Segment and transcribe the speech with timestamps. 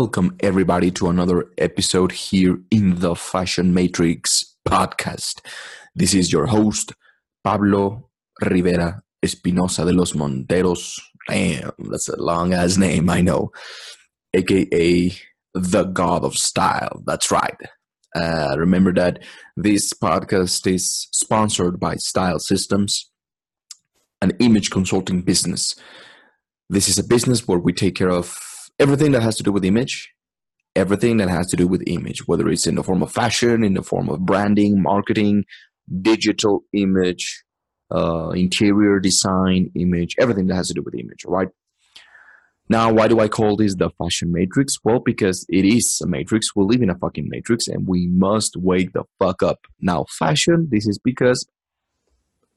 [0.00, 5.44] Welcome, everybody, to another episode here in the Fashion Matrix podcast.
[5.92, 6.92] This is your host,
[7.42, 8.08] Pablo
[8.40, 11.00] Rivera Espinosa de los Monteros.
[11.26, 13.50] Damn, that's a long ass name, I know.
[14.34, 15.16] AKA
[15.54, 17.02] the God of Style.
[17.04, 17.60] That's right.
[18.14, 19.24] Uh, remember that
[19.56, 23.10] this podcast is sponsored by Style Systems,
[24.22, 25.74] an image consulting business.
[26.70, 28.47] This is a business where we take care of
[28.78, 30.12] everything that has to do with image,
[30.76, 33.74] everything that has to do with image, whether it's in the form of fashion, in
[33.74, 35.44] the form of branding, marketing,
[36.02, 37.42] digital image,
[37.94, 41.48] uh, interior design, image, everything that has to do with image, right?
[42.70, 44.74] Now, why do I call this the fashion matrix?
[44.84, 46.54] Well, because it is a matrix.
[46.54, 49.60] We live in a fucking matrix and we must wake the fuck up.
[49.80, 51.48] Now, fashion, this is because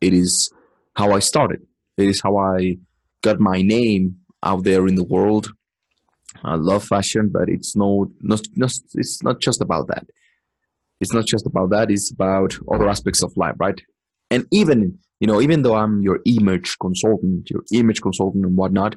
[0.01, 0.51] it is
[0.97, 1.61] how I started.
[1.97, 2.77] It is how I
[3.21, 5.53] got my name out there in the world.
[6.43, 10.07] I love fashion, but it's no, not, not, it's not just about that.
[10.99, 11.89] It's not just about that.
[11.91, 13.79] It's about other aspects of life, right?
[14.29, 18.95] And even, you know, even though I'm your image consultant, your image consultant and whatnot,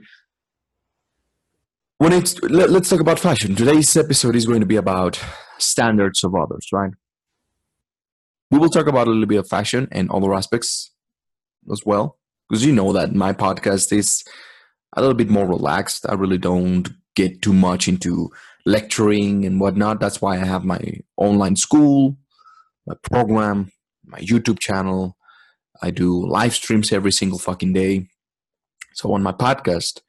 [1.98, 3.54] when it's let, us talk about fashion.
[3.54, 5.20] Today's episode is going to be about
[5.58, 6.92] standards of others, right?
[8.50, 10.92] We will talk about a little bit of fashion and other aspects
[11.70, 14.22] as well, because you know that my podcast is
[14.96, 16.04] a little bit more relaxed.
[16.08, 18.30] I really don't get too much into
[18.66, 20.00] lecturing and whatnot.
[20.00, 20.80] That's why I have my
[21.16, 22.16] online school,
[22.86, 23.72] my program,
[24.04, 25.16] my YouTube channel.
[25.82, 28.08] I do live streams every single fucking day.
[28.94, 30.00] So on my podcast,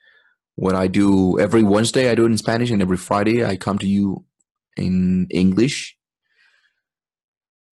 [0.55, 3.77] what I do every Wednesday, I do it in Spanish, and every Friday, I come
[3.79, 4.23] to you
[4.77, 5.97] in English.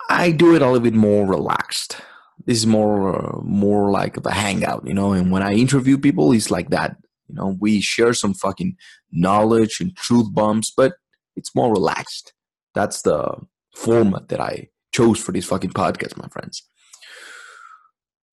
[0.09, 1.97] I do it a little bit more relaxed.
[2.45, 5.13] This is more uh, more like a hangout, you know.
[5.13, 6.97] And when I interview people, it's like that.
[7.27, 8.75] You know, we share some fucking
[9.11, 10.93] knowledge and truth bombs, but
[11.35, 12.33] it's more relaxed.
[12.75, 13.37] That's the
[13.75, 16.63] format that I chose for this fucking podcast, my friends.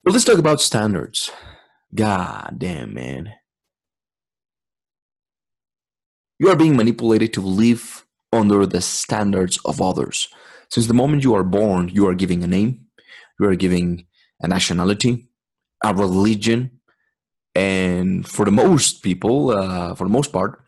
[0.05, 1.31] Well, let's talk about standards.
[1.95, 3.33] God damn, man.
[6.39, 10.29] You are being manipulated to live under the standards of others.
[10.71, 12.87] Since the moment you are born, you are giving a name,
[13.39, 14.07] you are giving
[14.41, 15.29] a nationality,
[15.85, 16.80] a religion,
[17.55, 20.63] and for the most people, uh, for the most part,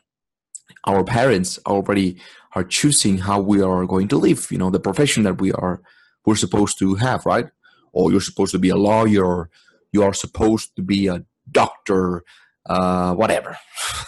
[0.85, 2.19] our parents already
[2.55, 4.49] are choosing how we are going to live.
[4.51, 5.81] You know, the profession that we are
[6.25, 7.47] we're supposed to have, right?
[7.93, 9.51] Or you're supposed to be a lawyer,
[9.93, 12.23] you are supposed to be a doctor,
[12.67, 13.59] uh, whatever.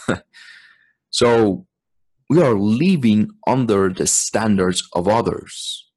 [1.09, 1.67] so
[2.29, 5.89] we are living under the standards of others.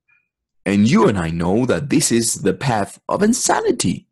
[0.67, 4.07] And you and I know that this is the path of insanity.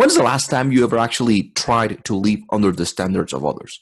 [0.00, 3.80] When's the last time you ever actually tried to live under the standards of others?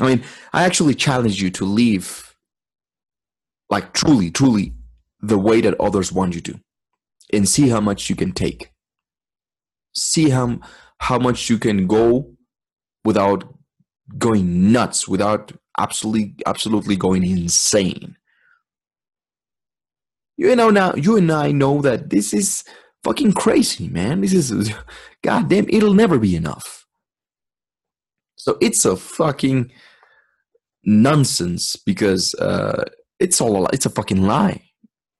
[0.00, 0.22] I mean,
[0.52, 2.36] I actually challenge you to live
[3.68, 4.74] like truly, truly
[5.18, 6.60] the way that others want you to
[7.32, 8.70] and see how much you can take.
[9.92, 10.60] See how,
[11.00, 12.36] how much you can go
[13.04, 13.42] without
[14.18, 15.50] going nuts, without
[15.80, 18.14] absolutely, absolutely going insane.
[20.36, 22.62] You know now, you and I know that this is
[23.04, 24.22] fucking crazy, man.
[24.22, 24.74] This is
[25.22, 25.66] goddamn.
[25.68, 26.86] It'll never be enough.
[28.36, 29.70] So it's a fucking
[30.84, 32.84] nonsense because uh,
[33.20, 34.62] it's all a, it's a fucking lie.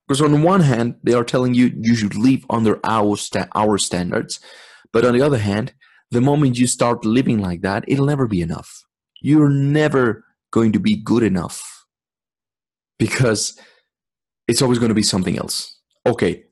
[0.07, 3.77] Because on one hand, they are telling you you should live under our sta- our
[3.77, 4.39] standards,
[4.93, 5.73] but on the other hand,
[6.11, 8.85] the moment you start living like that, it'll never be enough.
[9.21, 11.85] You're never going to be good enough
[12.99, 13.59] because
[14.47, 15.79] it's always going to be something else.
[16.05, 16.43] Okay,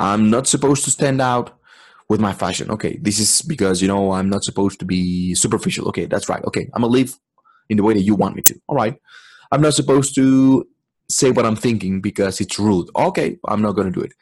[0.00, 1.58] I'm not supposed to stand out
[2.08, 2.70] with my fashion.
[2.70, 5.86] Okay, this is because you know I'm not supposed to be superficial.
[5.88, 6.42] Okay, that's right.
[6.44, 7.16] Okay, I'm gonna live
[7.68, 8.60] in the way that you want me to.
[8.66, 8.96] All right,
[9.52, 10.66] I'm not supposed to
[11.08, 12.88] say what I'm thinking because it's rude.
[12.96, 14.12] Okay, I'm not gonna do it.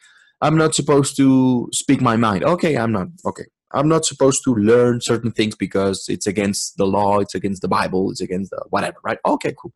[0.41, 2.43] I'm not supposed to speak my mind.
[2.43, 3.07] Okay, I'm not.
[3.25, 7.61] Okay, I'm not supposed to learn certain things because it's against the law, it's against
[7.61, 9.19] the Bible, it's against the whatever, right?
[9.25, 9.73] Okay, cool.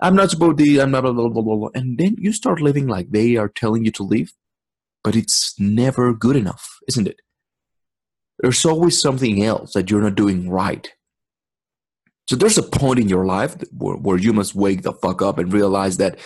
[0.00, 1.68] I'm not supposed to, I'm not, blah, blah, blah, blah.
[1.74, 4.32] And then you start living like they are telling you to live
[5.06, 7.20] but it's never good enough, isn't it?
[8.40, 10.92] There's always something else that you're not doing right.
[12.28, 15.38] So there's a point in your life where, where you must wake the fuck up
[15.38, 16.18] and realize that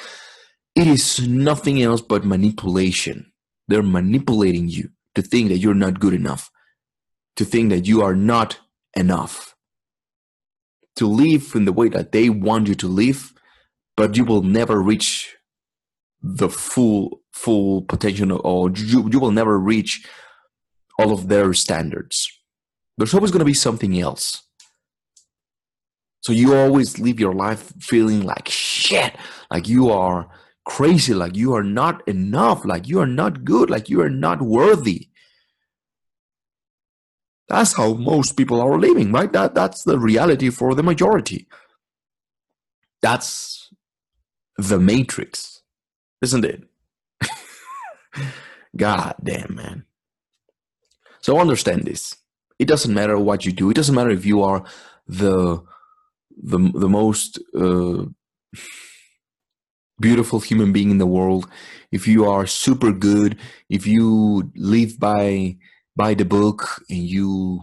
[0.74, 3.30] it is nothing else but manipulation.
[3.68, 6.50] They're manipulating you to think that you're not good enough,
[7.36, 8.60] to think that you are not
[8.96, 9.54] enough,
[10.96, 13.34] to live in the way that they want you to live,
[13.94, 15.36] but you will never reach
[16.22, 20.06] the full full potential or you, you will never reach
[20.98, 22.30] all of their standards
[22.98, 24.42] there's always going to be something else
[26.22, 29.14] So you always live your life feeling like shit,
[29.50, 30.28] like you are
[30.66, 34.42] crazy, like you are not enough, like you are not good, like you are not
[34.42, 35.08] worthy.
[37.48, 39.32] That's how most people are living, right?
[39.32, 41.48] That that's the reality for the majority.
[43.02, 43.70] That's
[44.58, 45.62] the matrix,
[46.22, 46.64] isn't it?
[48.76, 49.84] God damn, man.
[51.20, 52.16] So understand this.
[52.58, 53.70] It doesn't matter what you do.
[53.70, 54.64] It doesn't matter if you are
[55.06, 55.62] the
[56.42, 58.04] the the most uh,
[60.00, 61.48] beautiful human being in the world.
[61.92, 65.56] If you are super good, if you live by
[65.96, 67.62] by the book and you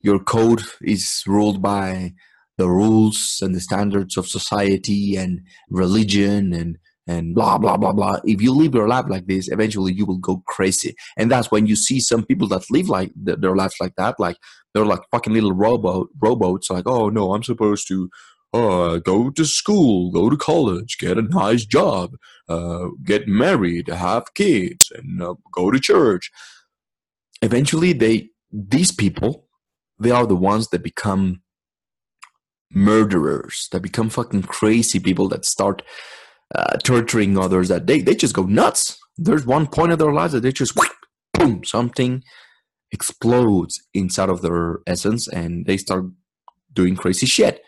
[0.00, 2.14] your code is ruled by
[2.56, 6.78] the rules and the standards of society and religion and
[7.08, 8.20] and blah blah blah blah.
[8.24, 10.94] If you live your life like this eventually you will go crazy.
[11.16, 14.36] And that's when you see some people that live like their lives like that like
[14.74, 18.10] they're like fucking little robot robots like oh no i'm supposed to
[18.54, 22.14] uh, go to school go to college get a nice job
[22.48, 26.30] uh, get married have kids and uh, go to church.
[27.42, 29.46] Eventually they these people
[29.98, 31.42] they are the ones that become
[32.70, 35.82] murderers that become fucking crazy people that start
[36.54, 38.98] uh, torturing others that they, they just go nuts.
[39.16, 40.88] There's one point of their lives that they just whoosh,
[41.34, 42.22] boom something
[42.90, 46.04] explodes inside of their essence and they start
[46.72, 47.62] doing crazy shit.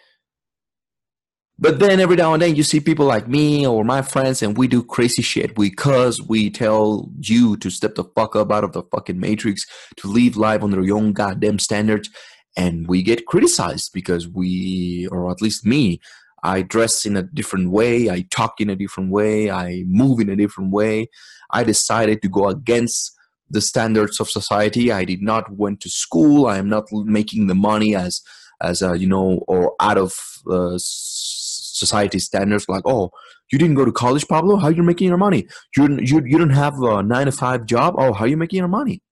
[1.59, 4.57] But then every now and then you see people like me or my friends and
[4.57, 8.73] we do crazy shit because we tell you to step the fuck up out of
[8.73, 9.67] the fucking matrix
[9.97, 12.09] to live life under your own goddamn standards.
[12.57, 16.01] And we get criticized because we or at least me
[16.43, 20.29] I dress in a different way, I talk in a different way, I move in
[20.29, 21.09] a different way.
[21.51, 23.13] I decided to go against
[23.51, 24.93] the standards of society.
[24.93, 26.47] I did not went to school.
[26.47, 28.23] I am not making the money as
[28.63, 30.15] as a, you know or out of
[30.51, 32.69] uh, society standards.
[32.69, 33.11] Like oh,
[33.51, 34.57] you didn't go to college, Pablo.
[34.57, 35.49] How you making your money?
[35.77, 37.95] You you you don't have a nine to five job.
[37.99, 39.03] Oh, how you making your money?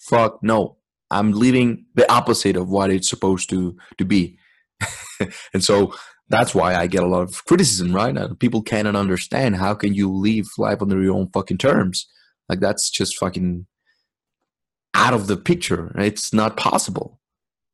[0.00, 0.76] Fuck no.
[1.10, 4.38] I'm living the opposite of what it's supposed to to be.
[5.54, 5.94] and so
[6.28, 8.16] that's why I get a lot of criticism, right?
[8.16, 12.06] Uh, people cannot understand how can you live life under your own fucking terms.
[12.48, 13.66] Like that's just fucking
[14.94, 15.92] out of the picture.
[15.98, 17.20] It's not possible.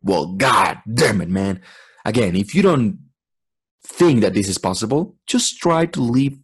[0.02, 1.60] Well, god damn it, man.
[2.04, 2.98] Again, if you don't
[3.86, 6.34] think that this is possible, just try to live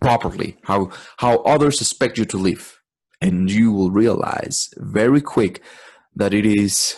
[0.00, 2.80] properly, how how others expect you to live.
[3.22, 5.62] And you will realize very quick
[6.16, 6.96] that it is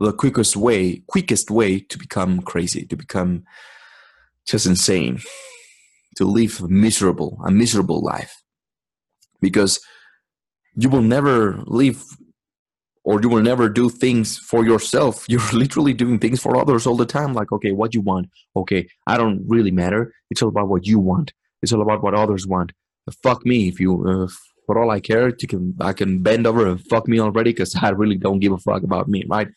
[0.00, 3.44] the quickest way quickest way to become crazy to become
[4.46, 5.20] just insane
[6.16, 8.34] to live miserable a miserable life.
[9.40, 9.80] Because
[10.74, 12.02] you will never live
[13.04, 15.24] or you will never do things for yourself.
[15.28, 17.34] You're literally doing things for others all the time.
[17.34, 18.28] Like okay what you want.
[18.56, 20.12] Okay i don't really matter.
[20.30, 21.32] It's all about what you want.
[21.62, 22.72] It's all about what others want.
[23.22, 24.28] Fuck me if you uh,
[24.66, 27.74] for all i care you can i can bend over and fuck me already because
[27.82, 29.48] i really don't give a fuck about me right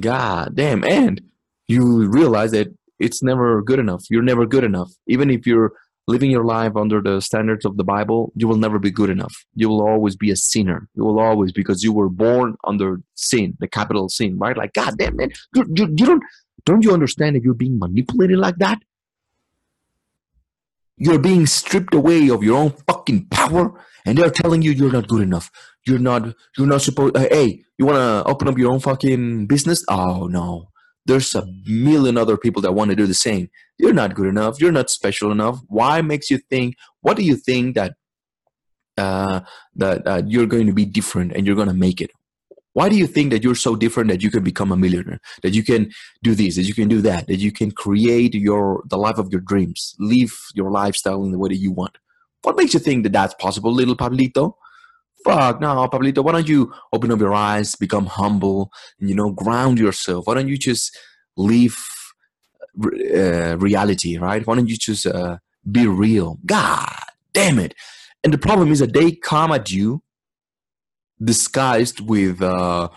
[0.00, 0.84] God damn.
[0.84, 1.20] And
[1.66, 4.04] you realize that it's never good enough.
[4.10, 4.92] You're never good enough.
[5.06, 5.72] Even if you're
[6.08, 9.44] living your life under the standards of the Bible, you will never be good enough.
[9.54, 10.88] You will always be a sinner.
[10.94, 14.56] You will always, because you were born under sin, the capital sin, right?
[14.56, 15.30] Like, God damn, man.
[15.54, 16.22] You, you, you don't,
[16.64, 18.80] don't you understand that you're being manipulated like that?
[20.96, 23.78] You're being stripped away of your own fucking power,
[24.08, 25.50] and they're telling you you're not good enough.
[25.86, 26.34] You're not.
[26.56, 27.14] You're not supposed.
[27.16, 29.84] Uh, hey, you want to open up your own fucking business?
[29.88, 30.70] Oh no,
[31.04, 33.50] there's a million other people that want to do the same.
[33.78, 34.60] You're not good enough.
[34.60, 35.60] You're not special enough.
[35.68, 36.76] Why makes you think?
[37.02, 37.92] What do you think that
[38.96, 39.40] uh,
[39.76, 42.10] that uh, you're going to be different and you're going to make it?
[42.72, 45.20] Why do you think that you're so different that you can become a millionaire?
[45.42, 45.90] That you can
[46.22, 49.30] do this, that you can do that, that you can create your the life of
[49.30, 51.98] your dreams, live your lifestyle in the way that you want?
[52.42, 54.54] What makes you think that that's possible, little Pablito?
[55.24, 56.22] Fuck no, Pablito.
[56.22, 60.26] Why don't you open up your eyes, become humble, you know, ground yourself?
[60.26, 60.96] Why don't you just
[61.36, 61.78] leave
[62.84, 64.46] uh, reality, right?
[64.46, 65.38] Why don't you just uh,
[65.70, 66.38] be real?
[66.46, 66.88] God
[67.32, 67.74] damn it!
[68.22, 70.02] And the problem is that they come at you
[71.22, 72.88] disguised with uh,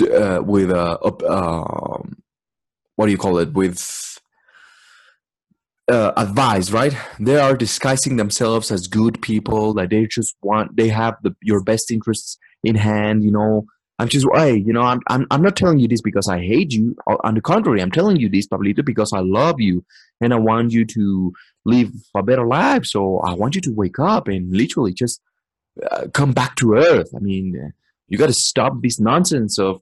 [0.00, 2.02] uh with uh, uh,
[2.96, 4.15] what do you call it with
[5.88, 6.96] uh, advice right?
[7.20, 11.62] They are disguising themselves as good people like they just want they have the your
[11.62, 13.66] best interests in hand you know?
[13.98, 16.72] I'm just hey you know i'm i'm, I'm not telling you this because i hate
[16.72, 16.96] you.
[17.24, 19.84] On the contrary i'm telling you this Pablito because i love you
[20.20, 21.32] and i want you to
[21.64, 22.84] live a better life.
[22.84, 25.20] So i want you to wake up and literally just
[25.90, 27.10] uh, come back to earth.
[27.14, 27.72] I mean,
[28.08, 29.80] you got to stop this nonsense of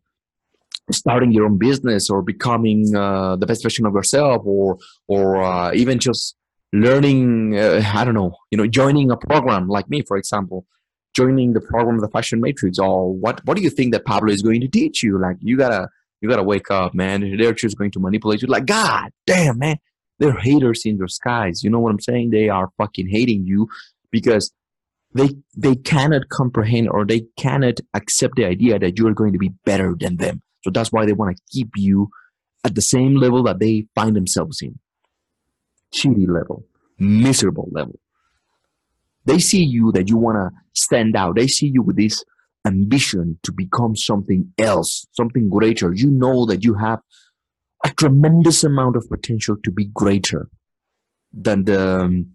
[0.91, 5.73] starting your own business or becoming uh, the best version of yourself or or uh,
[5.75, 6.37] even just
[6.73, 10.67] learning uh, i don't know you know joining a program like me for example
[11.15, 14.33] joining the program of the fashion matrix or what what do you think that pablo
[14.33, 15.19] is going to teach you?
[15.19, 15.89] Like you gotta
[16.21, 17.37] you gotta wake up man.
[17.39, 19.77] They're just going to manipulate you like god damn man.
[20.19, 21.63] They're haters in their skies.
[21.63, 22.31] You know what i'm saying?
[22.31, 23.69] They are fucking hating you
[24.11, 24.53] because
[25.15, 29.39] they they cannot comprehend or they cannot accept the idea that you are going to
[29.39, 32.09] be better than them so that's why they want to keep you
[32.65, 34.79] at the same level that they find themselves in
[35.95, 36.65] shitty level,
[36.99, 38.01] miserable level.
[39.27, 41.37] They see you that you want to stand out.
[41.37, 42.25] They see you with this
[42.67, 45.93] ambition to become something else, something greater.
[45.93, 47.01] You know that you have
[47.85, 50.49] a tremendous amount of potential to be greater
[51.31, 52.31] than the um,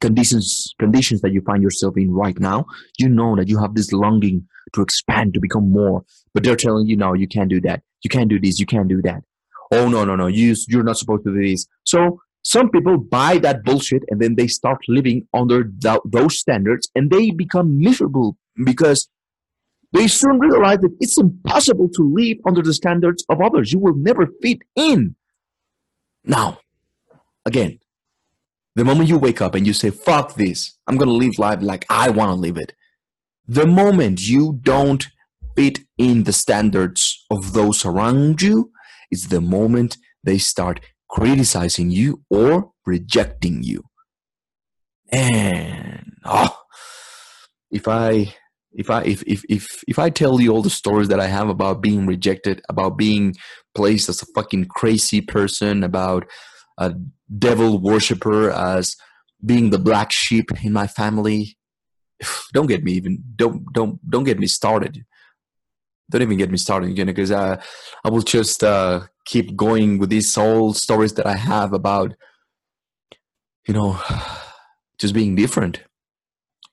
[0.00, 2.66] conditions conditions that you find yourself in right now.
[2.98, 6.04] You know that you have this longing to expand, to become more.
[6.34, 7.82] But they're telling you, no, you can't do that.
[8.02, 8.58] You can't do this.
[8.58, 9.22] You can't do that.
[9.72, 10.26] Oh, no, no, no.
[10.26, 11.66] You, you're not supposed to do this.
[11.84, 16.88] So some people buy that bullshit and then they start living under th- those standards
[16.94, 19.08] and they become miserable because
[19.92, 23.72] they soon realize that it's impossible to live under the standards of others.
[23.72, 25.16] You will never fit in.
[26.24, 26.58] Now,
[27.44, 27.78] again,
[28.76, 31.60] the moment you wake up and you say, fuck this, I'm going to live life
[31.62, 32.74] like I want to live it,
[33.48, 35.06] the moment you don't
[35.56, 38.70] fit in the standards of those around you
[39.10, 43.82] is the moment they start criticizing you or rejecting you.
[45.10, 46.58] And oh,
[47.70, 48.34] if I
[48.72, 51.48] if I if if if if I tell you all the stories that I have
[51.48, 53.36] about being rejected, about being
[53.74, 56.26] placed as a fucking crazy person, about
[56.76, 56.94] a
[57.38, 58.96] devil worshiper, as
[59.44, 61.56] being the black sheep in my family,
[62.52, 65.04] don't get me even don't don't don't get me started
[66.10, 67.58] don't even get me started again because I,
[68.04, 72.14] I will just uh, keep going with these old stories that I have about,
[73.66, 74.00] you know,
[74.98, 75.80] just being different.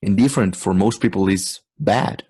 [0.02, 2.24] And different for most people is bad.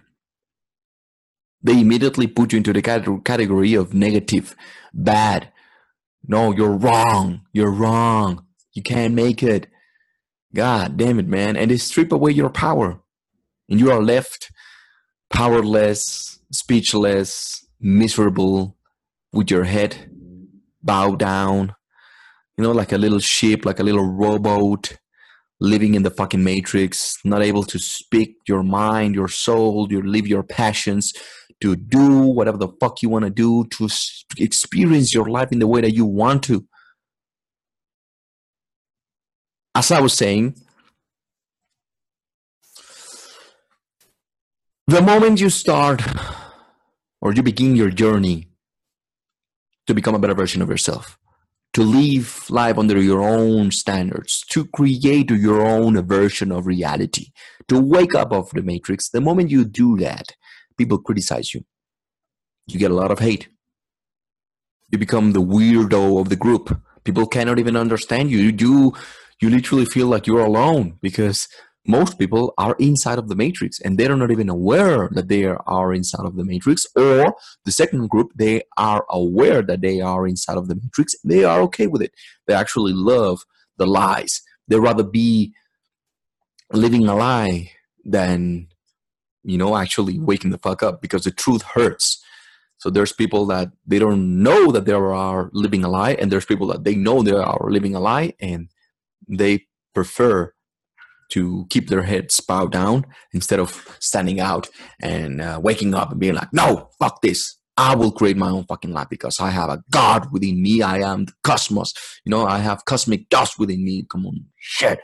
[1.62, 4.56] They immediately put you into the category of negative,
[4.94, 5.52] bad.
[6.26, 7.42] No, you're wrong.
[7.52, 8.46] You're wrong.
[8.74, 9.68] You can't make it.
[10.54, 11.58] God damn it, man.
[11.58, 13.00] And they strip away your power
[13.70, 14.52] and you are left
[15.30, 18.78] powerless, speechless, miserable,
[19.34, 20.12] with your head
[20.84, 21.74] bowed down,
[22.58, 24.98] you know, like a little ship, like a little rowboat,
[25.60, 30.28] living in the fucking matrix, not able to speak your mind, your soul, you live
[30.28, 31.14] your passions,
[31.64, 33.88] to do whatever the fuck you want to do, to
[34.38, 36.68] experience your life in the way that you want to.
[39.74, 40.58] As I was saying,
[44.88, 46.02] The moment you start
[47.22, 48.50] or you begin your journey
[49.88, 51.18] to become a better version of yourself,
[51.72, 57.28] to live life under your own standards, to create your own version of reality,
[57.70, 60.36] to wake up off the matrix, the moment you do that,
[60.78, 61.64] people criticize you.
[62.68, 63.50] You get a lot of hate.
[64.92, 66.80] You become the weirdo of the group.
[67.04, 68.40] People cannot even understand you.
[68.40, 68.94] You
[69.42, 71.48] you literally feel like you're alone because
[71.86, 75.94] most people are inside of the matrix and they're not even aware that they are
[75.94, 80.58] inside of the matrix or the second group they are aware that they are inside
[80.58, 82.14] of the matrix they are okay with it
[82.48, 83.42] they actually love
[83.78, 85.54] the lies they rather be
[86.72, 87.70] living a lie
[88.06, 88.68] than
[89.44, 92.24] you know actually waking the fuck up because the truth hurts
[92.78, 96.46] so there's people that they don't know that they are living a lie and there's
[96.46, 98.70] people that they know they are living a lie and
[99.28, 100.54] they prefer
[101.30, 104.70] to keep their heads bowed down instead of standing out
[105.02, 107.58] and uh, waking up and being like, no, fuck this.
[107.76, 110.84] I will create my own fucking life because I have a God within me.
[110.84, 111.94] I am the cosmos.
[112.24, 114.06] You know, I have cosmic dust within me.
[114.12, 115.00] Come on, shit.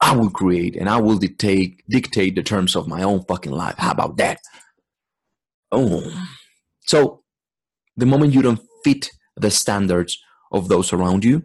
[0.00, 3.74] I will create and I will dictate dictate the terms of my own fucking life.
[3.78, 4.40] How about that?
[5.72, 6.10] Oh.
[6.82, 7.22] So
[7.96, 10.18] the moment you don't fit the standards
[10.52, 11.42] of those around you,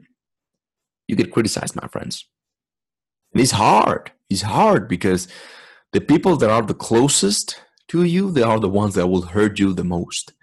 [1.07, 2.25] you get criticized, my friends.
[3.33, 4.11] And it's hard.
[4.29, 5.27] It's hard because
[5.91, 9.59] the people that are the closest to you, they are the ones that will hurt
[9.59, 10.33] you the most.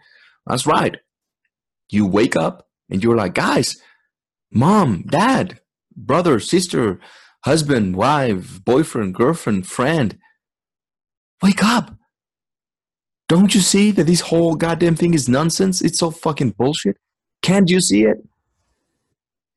[0.47, 0.99] That's right.
[1.89, 3.81] You wake up and you're like, guys,
[4.53, 5.61] mom, dad,
[5.97, 7.01] brother, sister,
[7.45, 10.19] husband, wife, boyfriend, girlfriend, friend,
[11.43, 11.97] wake up.
[13.29, 15.81] Don't you see that this whole goddamn thing is nonsense?
[15.81, 16.97] It's so fucking bullshit.
[17.43, 18.19] Can't you see it?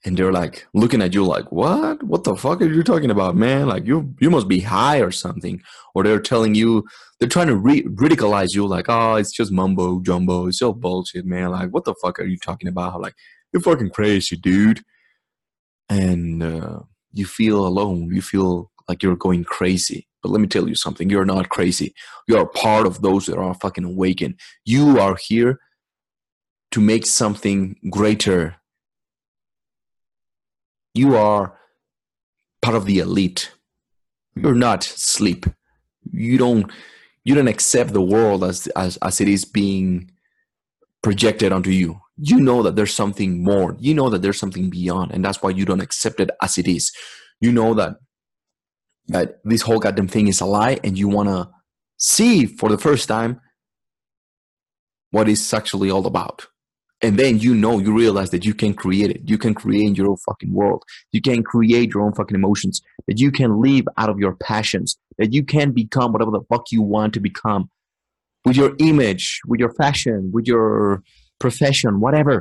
[0.06, 3.36] and they're like looking at you like what what the fuck are you talking about
[3.36, 5.62] man like you you must be high or something
[5.96, 6.84] or they're telling you
[7.20, 11.26] they're trying to re- ridiculize you like oh it's just mumbo jumbo it's all bullshit
[11.26, 13.16] man like what the fuck are you talking about like
[13.52, 14.84] you're fucking crazy dude
[15.90, 16.80] and uh,
[17.14, 21.10] you feel alone you feel like you're going crazy but let me tell you something
[21.10, 21.94] you're not crazy
[22.28, 25.60] you're part of those that are fucking awakened you are here
[26.72, 28.56] to make something greater
[30.94, 31.58] you are
[32.62, 33.52] part of the elite.
[34.36, 35.46] You're not sleep.
[36.12, 36.72] You don't
[37.24, 40.12] you don't accept the world as as, as it is being
[41.02, 42.00] projected onto you.
[42.18, 43.76] You know that there's something more.
[43.80, 46.68] You know that there's something beyond, and that's why you don't accept it as it
[46.68, 46.92] is.
[47.42, 47.96] You know that
[49.08, 51.50] that this whole goddamn thing is a lie, and you wanna
[51.98, 53.42] see for the first time
[55.12, 56.48] what it's actually all about.
[57.02, 59.22] And then you know you realize that you can create it.
[59.26, 60.84] You can create your own fucking world.
[61.12, 62.82] You can create your own fucking emotions.
[63.08, 64.98] That you can live out of your passions.
[65.18, 67.70] That you can become whatever the fuck you want to become.
[68.46, 71.04] With your image with your fashion with your
[71.46, 72.38] profession whatever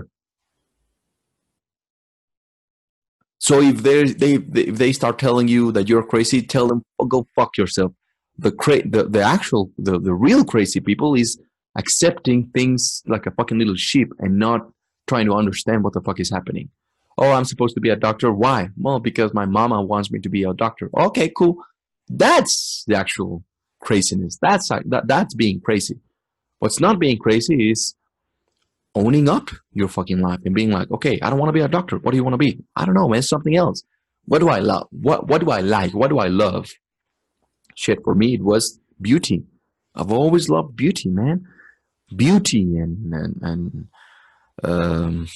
[3.48, 4.34] so if they they
[4.70, 7.92] if they start telling you that you're crazy tell them oh, go fuck yourself
[8.38, 11.38] the cra- the, the actual the, the real crazy people is
[11.76, 14.60] accepting things like a fucking little sheep and not
[15.06, 16.68] trying to understand what the fuck is happening.
[17.18, 18.32] Oh, I'm supposed to be a doctor.
[18.32, 18.70] Why?
[18.76, 20.90] Well, because my mama wants me to be a doctor.
[20.98, 21.62] Okay, cool.
[22.08, 23.44] That's the actual
[23.80, 24.38] craziness.
[24.40, 25.98] That's that, that's being crazy.
[26.58, 27.94] What's not being crazy is
[28.94, 31.68] owning up your fucking life and being like, okay, I don't want to be a
[31.68, 31.98] doctor.
[31.98, 32.58] What do you want to be?
[32.76, 33.22] I don't know, man.
[33.22, 33.82] Something else.
[34.26, 34.88] What do I love?
[34.90, 35.92] What what do I like?
[35.94, 36.70] What do I love?
[37.74, 39.44] Shit, for me, it was beauty.
[39.94, 41.46] I've always loved beauty, man
[42.16, 43.88] beauty and and, and
[44.62, 45.28] um,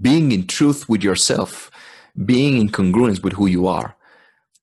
[0.00, 1.70] being in truth with yourself,
[2.24, 3.96] being in congruence with who you are,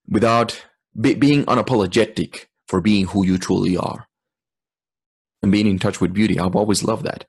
[0.09, 0.65] without
[0.99, 4.07] be, being unapologetic for being who you truly are,
[5.41, 6.39] and being in touch with beauty.
[6.39, 7.25] I've always loved that.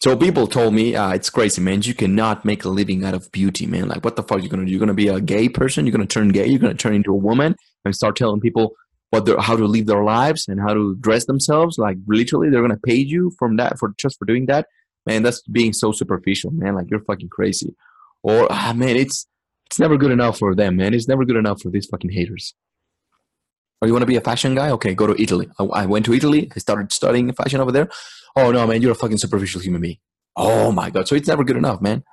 [0.00, 1.82] So people told me, uh, it's crazy, man.
[1.82, 3.88] You cannot make a living out of beauty, man.
[3.88, 4.70] Like, what the fuck are you gonna do?
[4.70, 5.84] You're gonna be a gay person.
[5.84, 6.46] You're gonna turn gay.
[6.46, 8.76] You're gonna turn into a woman and start telling people
[9.10, 11.78] what how to live their lives and how to dress themselves.
[11.78, 14.68] Like literally, they're gonna pay you from that for just for doing that.
[15.04, 16.76] Man, that's being so superficial, man.
[16.76, 17.74] Like you're fucking crazy.
[18.22, 19.26] Or ah, man, it's
[19.66, 20.94] it's never good enough for them, man.
[20.94, 22.54] It's never good enough for these fucking haters.
[23.80, 24.70] Or you want to be a fashion guy?
[24.70, 25.48] Okay, go to Italy.
[25.58, 26.50] I, I went to Italy.
[26.54, 27.88] I started studying fashion over there.
[28.36, 29.98] Oh no, man, you're a fucking superficial human being.
[30.36, 31.08] Oh my god.
[31.08, 32.04] So it's never good enough, man.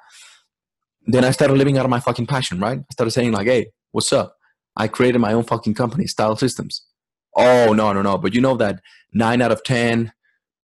[1.08, 2.80] Then I started living out of my fucking passion, right?
[2.80, 4.36] I started saying like, hey, what's up?
[4.76, 6.84] I created my own fucking company, Style Systems.
[7.36, 8.18] Oh no, no, no!
[8.18, 8.82] But you know that
[9.14, 10.14] nine out of ten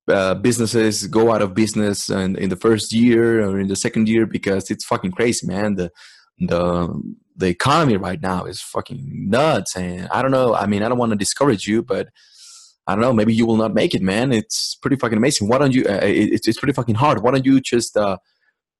[0.08, 4.08] uh, businesses go out of business in, in the first year or in the second
[4.08, 5.76] year because it's fucking crazy, man.
[5.76, 5.92] The
[6.40, 6.88] the
[7.36, 10.54] the economy right now is fucking nuts, and I don't know.
[10.54, 12.10] I mean, I don't want to discourage you, but
[12.88, 13.14] I don't know.
[13.14, 14.32] Maybe you will not make it, man.
[14.32, 15.48] It's pretty fucking amazing.
[15.48, 15.84] Why don't you?
[15.86, 17.24] Uh, it's it's pretty fucking hard.
[17.24, 18.18] Why don't you just uh,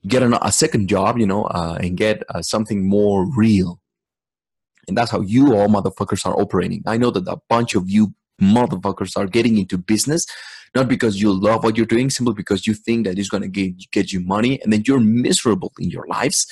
[0.08, 3.80] get an, a second job, you know, uh, and get uh, something more real?
[4.88, 6.84] And that's how you all motherfuckers are operating.
[6.88, 10.26] I know that a bunch of you motherfuckers are getting into business
[10.76, 13.70] not because you love what you're doing, simply because you think that it's going to
[13.92, 16.48] get you money and then you're miserable in your lives.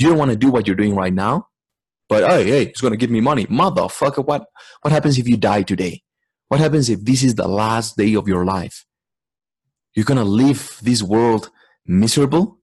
[0.00, 1.48] You don't want to do what you're doing right now,
[2.08, 3.44] but hey, hey, it's going to give me money.
[3.46, 4.46] Motherfucker, what,
[4.80, 6.02] what happens if you die today?
[6.48, 8.86] What happens if this is the last day of your life?
[9.94, 11.50] You're going to leave this world
[11.84, 12.60] miserable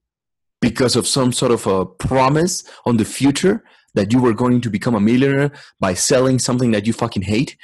[0.60, 3.62] because of some sort of a promise on the future
[3.94, 7.56] that you were going to become a millionaire by selling something that you fucking hate,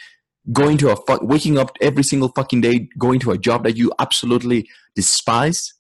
[0.52, 3.76] going to a fuck, waking up every single fucking day, going to a job that
[3.76, 5.74] you absolutely despise,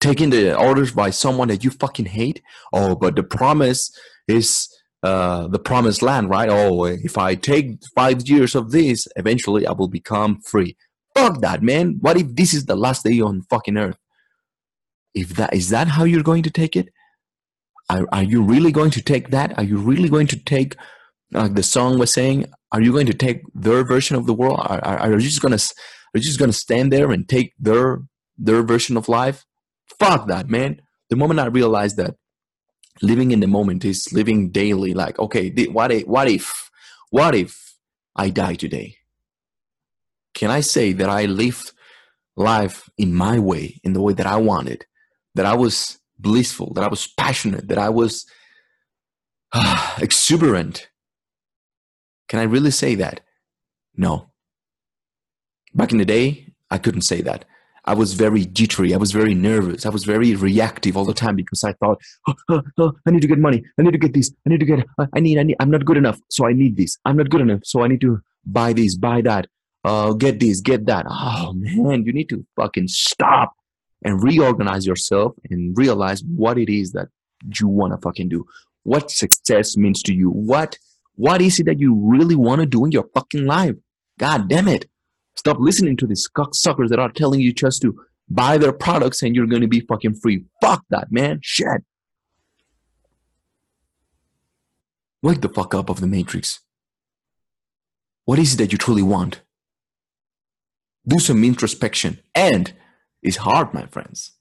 [0.00, 2.42] taking the orders by someone that you fucking hate.
[2.72, 3.90] Oh, but the promise
[4.28, 4.68] is
[5.02, 6.48] uh, the promised land, right?
[6.48, 10.76] Oh, if I take five years of this, eventually I will become free.
[11.14, 11.98] Fuck that, man.
[12.00, 13.98] What if this is the last day on fucking earth?
[15.14, 16.90] If that is that how you're going to take it?
[17.88, 19.56] Are, are you really going to take that?
[19.56, 20.76] Are you really going to take,
[21.30, 24.58] like the song was saying, are you going to take their version of the world?
[24.60, 28.02] Are, are, are you just gonna are you just gonna stand there and take their
[28.36, 29.45] their version of life?
[29.98, 30.82] Fuck that, man.
[31.10, 32.16] The moment I realized that
[33.02, 36.70] living in the moment is living daily, like, okay, what if, what if,
[37.10, 37.74] what if
[38.14, 38.96] I die today?
[40.34, 41.72] Can I say that I lived
[42.36, 44.84] life in my way, in the way that I wanted,
[45.34, 48.26] that I was blissful, that I was passionate, that I was
[49.52, 50.88] uh, exuberant.
[52.28, 53.20] Can I really say that?
[53.96, 54.30] No.
[55.74, 57.44] Back in the day, I couldn't say that.
[57.86, 58.94] I was very jittery.
[58.94, 59.86] I was very nervous.
[59.86, 63.22] I was very reactive all the time because I thought, oh, oh, oh, I need
[63.22, 63.62] to get money.
[63.78, 64.32] I need to get this.
[64.44, 66.20] I need to get, I need, I need, I'm not good enough.
[66.28, 66.98] So I need this.
[67.04, 67.60] I'm not good enough.
[67.64, 69.46] So I need to buy this, buy that,
[69.84, 71.06] uh, get this, get that.
[71.08, 73.52] Oh man, you need to fucking stop
[74.04, 77.08] and reorganize yourself and realize what it is that
[77.60, 78.46] you want to fucking do.
[78.82, 80.30] What success means to you.
[80.30, 80.78] What,
[81.14, 83.76] what is it that you really want to do in your fucking life?
[84.18, 84.86] God damn it.
[85.36, 87.94] Stop listening to these suckers that are telling you just to
[88.28, 90.44] buy their products and you're going to be fucking free.
[90.60, 91.40] Fuck that, man.
[91.42, 91.84] Shit.
[95.22, 96.60] Wake the fuck up of the matrix.
[98.24, 99.42] What is it that you truly want?
[101.06, 102.18] Do some introspection.
[102.34, 102.72] And
[103.22, 104.32] it's hard, my friends.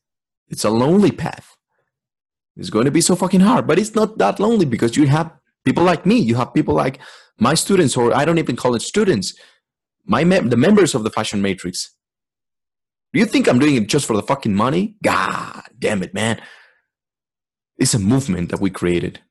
[0.48, 1.56] It's a lonely path.
[2.56, 5.32] It's going to be so fucking hard, but it's not that lonely because you have
[5.66, 6.18] people like me.
[6.18, 7.00] You have people like
[7.38, 9.34] my students, or I don't even call it students
[10.06, 11.96] my mem- the members of the fashion matrix
[13.16, 14.98] do you think i'm doing it just for the fucking money?
[15.02, 16.42] God damn it man.
[17.78, 19.22] It's a movement that we created.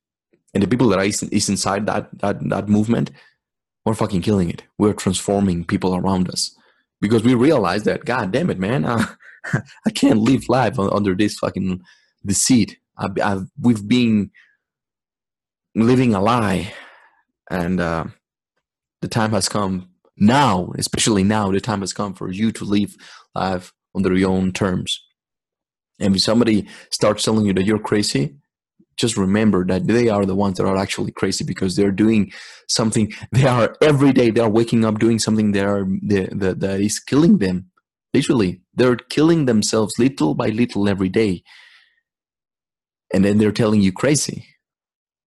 [0.55, 3.11] And the people that are is inside that that that movement
[3.85, 4.63] we're fucking killing it.
[4.79, 6.57] We're transforming people around us.
[7.03, 9.05] Because we realize that god damn it man uh,
[9.87, 11.83] i can't live life under this fucking
[12.25, 12.79] deceit.
[12.97, 14.31] I've, I've, we've been
[15.75, 16.73] living a lie.
[17.51, 18.05] And uh,
[19.03, 22.97] the time has come now, especially now, the time has come for you to live
[23.35, 25.01] life under your own terms.
[26.01, 28.37] And if somebody starts telling you that you're crazy,
[28.97, 32.33] just remember that they are the ones that are actually crazy because they're doing
[32.69, 33.13] something.
[33.33, 34.31] They are every day.
[34.31, 37.71] They are waking up doing something that are that, that is killing them.
[38.13, 41.43] Literally, they're killing themselves little by little every day,
[43.13, 44.47] and then they're telling you crazy.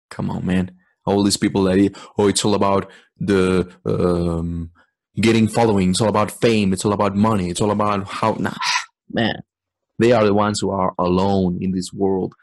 [0.10, 0.71] Come on, man!
[1.06, 4.71] All these people that oh, it's all about the um,
[5.21, 5.91] getting following.
[5.91, 6.73] It's all about fame.
[6.73, 7.49] It's all about money.
[7.49, 8.53] It's all about how, nah,
[9.12, 9.41] man,
[9.99, 12.34] they are the ones who are alone in this world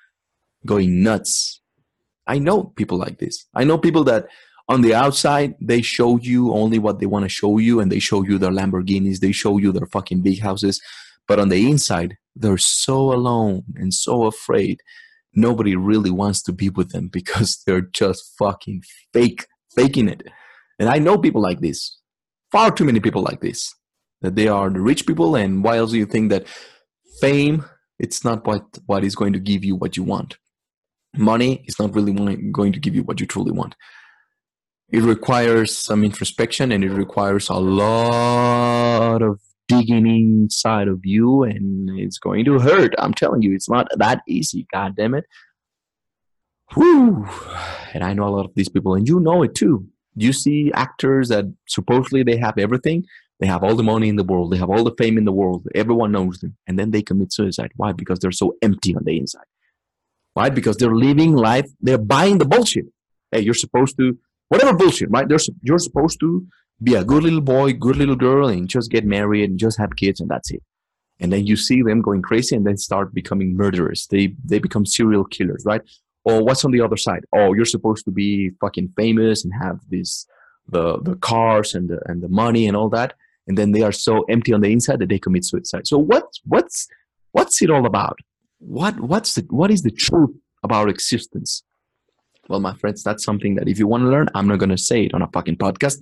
[0.66, 1.60] going nuts.
[2.26, 3.46] I know people like this.
[3.54, 4.26] I know people that
[4.68, 7.98] on the outside, they show you only what they want to show you and they
[7.98, 9.20] show you their Lamborghinis.
[9.20, 10.80] They show you their fucking big houses.
[11.28, 14.80] But on the inside, they're so alone and so afraid.
[15.34, 18.82] Nobody really wants to be with them because they're just fucking
[19.12, 20.22] fake, faking it.
[20.78, 21.98] And I know people like this
[22.55, 23.75] far too many people like this
[24.23, 26.47] that they are the rich people and why else do you think that
[27.21, 27.64] fame
[27.99, 30.37] it's not what what is going to give you what you want.
[31.17, 32.12] Money is not really
[32.51, 33.75] going to give you what you truly want.
[34.90, 41.90] It requires some introspection and it requires a lot of digging inside of you and
[41.99, 42.95] it's going to hurt.
[42.99, 45.25] I'm telling you it's not that easy god damn it
[46.75, 47.29] Whew.
[47.95, 50.72] and i know a lot of these people and you know it too you see
[50.74, 53.05] actors that supposedly they have everything
[53.40, 55.33] they have all the money in the world they have all the fame in the
[55.33, 57.72] world everyone knows them and then they commit suicide.
[57.77, 57.92] Why?
[57.92, 59.46] Because they're so empty on the inside.
[60.35, 60.50] Why?
[60.50, 62.87] because they're living life they're buying the bullshit.
[63.31, 64.16] Hey you're supposed to
[64.48, 65.29] whatever bullshit right?
[65.29, 66.46] They're, you're supposed to
[66.83, 69.96] be a good little boy good little girl and just get married and just have
[69.96, 70.62] kids and that's it.
[71.20, 74.07] And then you see them going crazy and then start becoming murderers.
[74.11, 75.83] They they become serial killers right
[76.24, 77.24] or what's on the other side?
[77.32, 80.26] Oh you're supposed to be fucking famous and have this
[80.68, 83.14] the the cars and the and the money and all that.
[83.46, 85.87] And then they are so empty on the inside that they commit suicide.
[85.87, 86.88] So what what's
[87.32, 88.18] what's it all about?
[88.58, 91.62] What what's the what is the truth about existence?
[92.48, 94.76] Well my friends that's something that if you want to learn i'm not going to
[94.76, 95.98] say it on a fucking podcast.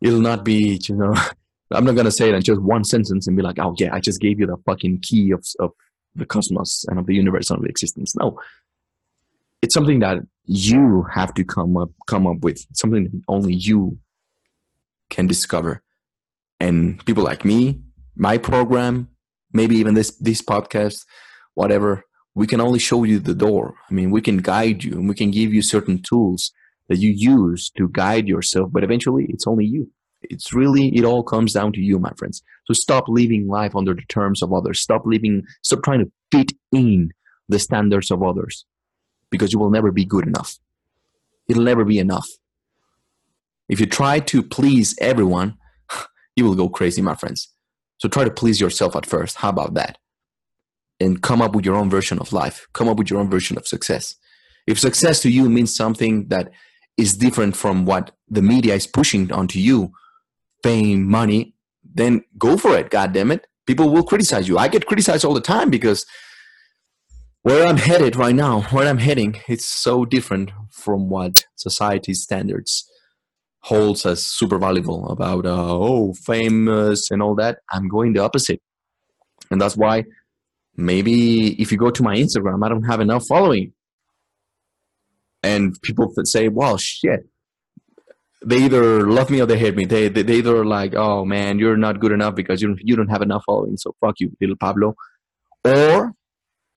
[0.00, 1.14] It'll not be you know
[1.72, 3.94] i'm not going to say it in just one sentence and be like oh yeah
[3.94, 5.70] i just gave you the fucking key of, of
[6.14, 8.16] the cosmos and of the universe and of the existence.
[8.16, 8.38] No
[9.62, 13.98] it's something that you have to come up come up with something that only you
[15.08, 15.82] can discover.
[16.58, 17.80] And people like me
[18.16, 19.08] my program
[19.52, 21.04] maybe even this this podcast
[21.54, 23.74] whatever we can only show you the door.
[23.90, 26.52] I mean we can guide you and we can give you certain tools
[26.88, 29.90] that you use to guide yourself but eventually it's only you.
[30.22, 32.42] It's really it all comes down to you my friends.
[32.66, 34.80] So stop living life under the terms of others.
[34.80, 37.10] Stop living stop trying to fit in
[37.48, 38.64] the standards of others
[39.30, 40.58] because you will never be good enough.
[41.48, 42.28] It'll never be enough.
[43.68, 45.56] If you try to please everyone,
[46.36, 47.48] you will go crazy, my friends.
[47.98, 49.36] So try to please yourself at first.
[49.36, 49.98] How about that?
[50.98, 52.66] And come up with your own version of life.
[52.72, 54.16] Come up with your own version of success.
[54.66, 56.50] If success to you means something that
[56.96, 59.92] is different from what the media is pushing onto you,
[60.62, 62.90] fame, money, then go for it.
[62.90, 63.46] God damn it.
[63.66, 64.58] People will criticize you.
[64.58, 66.04] I get criticized all the time because
[67.42, 72.86] where I'm headed right now, where I'm heading, it's so different from what society's standards
[73.62, 77.58] holds as super valuable about uh, oh famous and all that.
[77.70, 78.60] I'm going the opposite.
[79.50, 80.04] And that's why
[80.76, 83.72] maybe if you go to my Instagram, I don't have enough following.
[85.42, 87.26] And people say, well, shit.
[88.44, 89.84] They either love me or they hate me.
[89.84, 93.08] They, they, they either like, oh man, you're not good enough because you you don't
[93.08, 93.76] have enough following.
[93.76, 94.94] So fuck you, little Pablo.
[95.62, 96.14] Or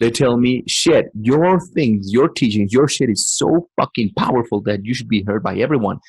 [0.04, 4.84] they tell me, shit, your things, your teachings, your shit is so fucking powerful that
[4.84, 6.00] you should be heard by everyone.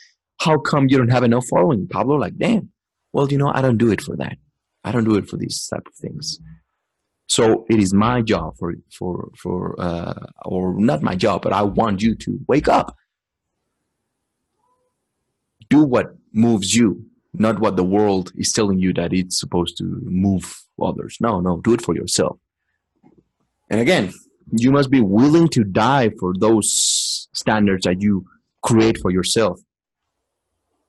[0.40, 1.86] How come you don't have enough following?
[1.86, 2.70] Pablo, like, damn.
[3.12, 4.36] Well, you know, I don't do it for that.
[4.82, 6.40] I don't do it for these type of things.
[7.28, 11.62] So it is my job for for for uh, or not my job, but I
[11.62, 12.96] want you to wake up.
[15.70, 19.84] Do what moves you, not what the world is telling you that it's supposed to
[20.02, 21.16] move others.
[21.20, 22.38] No, no, do it for yourself.
[23.70, 24.12] And again,
[24.52, 28.26] you must be willing to die for those standards that you
[28.62, 29.60] create for yourself.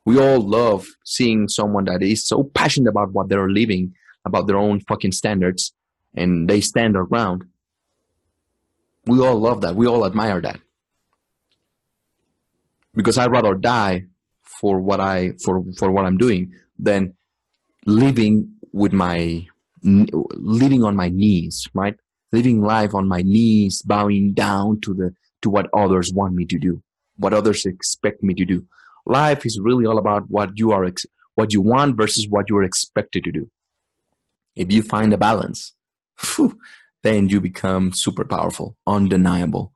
[0.06, 4.58] We all love seeing someone that is so passionate about what they're living, about their
[4.58, 5.74] own fucking standards,
[6.14, 7.46] and they stand their ground.
[9.08, 9.76] We all love that.
[9.76, 10.60] We all admire that.
[12.94, 14.06] Because I'd rather die
[14.44, 17.16] for what I for for what I'm doing than
[17.86, 19.46] living with my
[19.84, 21.96] living on my knees, right?
[22.38, 25.08] Living life on my knees, bowing down to the
[25.42, 26.82] to what others want me to do,
[27.18, 28.66] what others expect me to do.
[29.06, 32.58] Life is really all about what you are ex- what you want versus what you
[32.58, 33.50] are expected to do.
[34.56, 35.74] If you find a balance,
[36.20, 36.58] whew,
[37.04, 39.72] then you become super powerful, undeniable.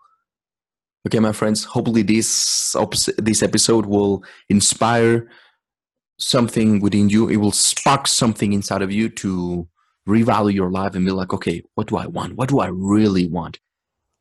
[1.06, 1.64] Okay, my friends.
[1.64, 2.76] Hopefully, this
[3.18, 5.30] this episode will inspire
[6.18, 7.30] something within you.
[7.30, 9.68] It will spark something inside of you to
[10.10, 12.36] revalue your life and be like, okay, what do I want?
[12.36, 13.60] What do I really want?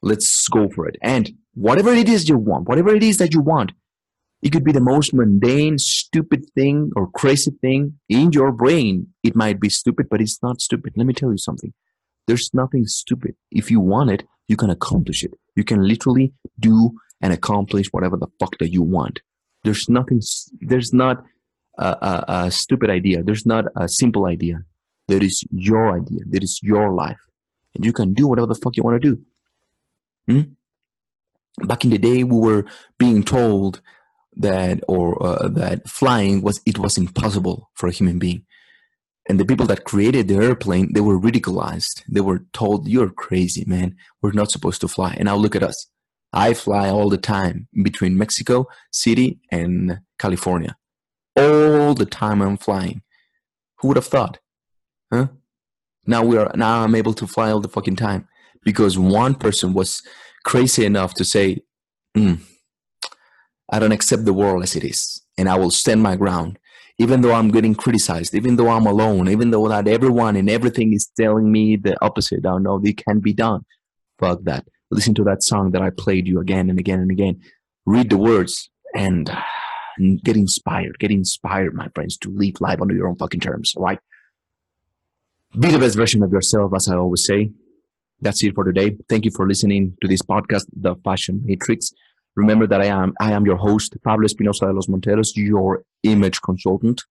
[0.03, 0.96] Let's go for it.
[1.03, 3.72] And whatever it is you want, whatever it is that you want,
[4.42, 9.09] it could be the most mundane, stupid thing or crazy thing in your brain.
[9.24, 10.92] It might be stupid, but it's not stupid.
[10.96, 11.72] Let me tell you something.
[12.29, 13.35] There's nothing stupid.
[13.51, 15.33] If you want it, you can accomplish it.
[15.57, 19.20] You can literally do and accomplish whatever the fuck that you want.
[19.64, 20.20] There's nothing,
[20.61, 21.24] there's not
[21.79, 23.24] a, a, a stupid idea.
[23.24, 24.62] There's not a simple idea.
[25.09, 26.21] That is your idea.
[26.31, 27.18] That is your life.
[27.75, 29.23] And you can do whatever the fuck you want to do.
[30.29, 31.66] Hmm?
[31.66, 32.64] Back in the day, we were
[32.99, 33.81] being told
[34.38, 38.44] that or uh, that flying was it was impossible for a human being
[39.29, 43.64] and the people that created the airplane they were ridiculized they were told you're crazy
[43.66, 45.88] man we're not supposed to fly and now look at us
[46.33, 50.77] i fly all the time between mexico city and california
[51.37, 53.03] all the time i'm flying
[53.79, 54.38] who would have thought
[55.12, 55.29] Huh?
[56.07, 58.29] Now we are now I'm able to fly all the fucking time
[58.64, 60.03] because one person was
[60.44, 61.59] crazy enough to say,
[62.16, 62.40] mm,
[63.71, 66.59] "I don't accept the world as it is, and I will stand my ground."
[67.01, 70.92] Even though I'm getting criticized, even though I'm alone, even though that everyone and everything
[70.92, 73.64] is telling me the opposite, I know it can be done.
[74.18, 74.66] Fuck that.
[74.90, 77.40] Listen to that song that I played you again and again and again.
[77.87, 79.31] Read the words and
[80.25, 80.99] get inspired.
[80.99, 84.01] Get inspired, my friends, to live life under your own fucking terms, right?
[85.56, 87.50] Be the best version of yourself, as I always say.
[88.20, 88.96] That's it for today.
[89.08, 91.92] Thank you for listening to this podcast, The Fashion Matrix.
[92.37, 96.40] Remember that I am I am your host, Pablo Espinosa de los Monteros, your image
[96.42, 97.02] consultant.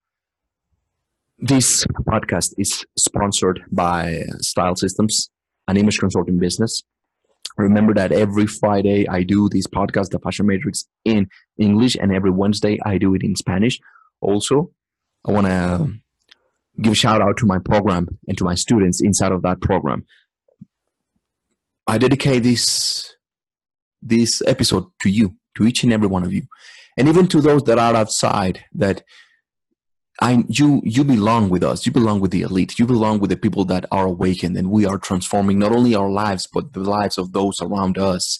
[1.39, 5.30] This podcast is sponsored by Style Systems,
[5.67, 6.84] an image consulting business.
[7.58, 12.32] Remember that every Friday I do this podcast, The Fashion Matrix, in English, and every
[12.32, 13.80] Wednesday I do it in Spanish.
[14.21, 14.71] Also,
[15.28, 15.91] I want to
[16.82, 20.06] give a shout out to my program and to my students inside of that program.
[21.88, 23.16] I dedicate this
[24.02, 26.44] this episode to you, to each and every one of you,
[26.98, 28.63] and even to those that are outside.
[28.74, 29.04] That
[30.22, 31.86] I you you belong with us.
[31.86, 32.78] You belong with the elite.
[32.78, 36.10] You belong with the people that are awakened, and we are transforming not only our
[36.10, 38.40] lives but the lives of those around us.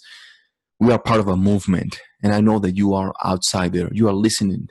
[0.80, 3.90] We are part of a movement, and I know that you are outside there.
[3.92, 4.68] You are listening,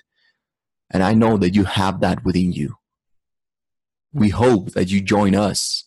[0.90, 2.76] and I know that you have that within you
[4.16, 5.85] we hope that you join us.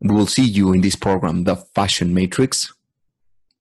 [0.00, 2.72] We will see you in this program, The Fashion Matrix.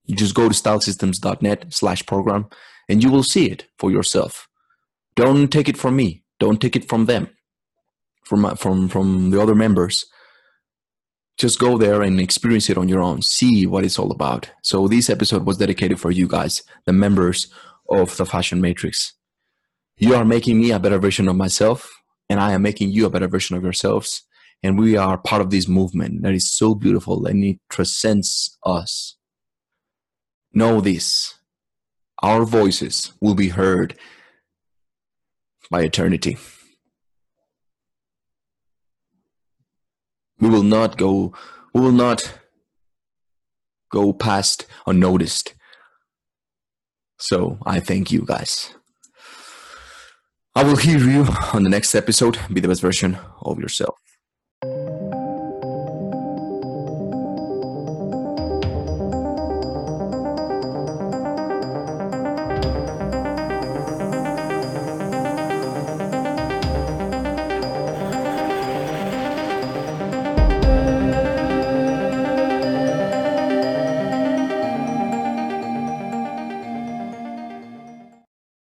[0.06, 2.48] You just go to stylesystems.net slash program
[2.88, 4.48] and you will see it for yourself.
[5.16, 6.24] Don't take it from me.
[6.40, 7.30] Don't take it from them,
[8.24, 10.06] from, uh, from, from the other members.
[11.38, 13.22] Just go there and experience it on your own.
[13.22, 14.50] See what it's all about.
[14.64, 17.48] So this episode was dedicated for you guys, the members
[17.90, 19.14] of the Fashion Matrix.
[19.98, 21.99] You are making me a better version of myself
[22.30, 24.24] and I am making you a better version of yourselves.
[24.62, 29.16] And we are part of this movement that is so beautiful and it transcends us.
[30.54, 31.36] Know this
[32.22, 33.98] our voices will be heard
[35.72, 36.38] by eternity.
[40.40, 41.34] We will not go.
[41.74, 42.34] We will not
[43.92, 45.54] go past unnoticed.
[47.20, 48.74] So I thank you guys.
[50.60, 52.38] I will hear you on the next episode.
[52.52, 53.96] Be the best version of yourself.